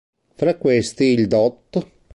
[0.33, 1.85] Fra questi il dott.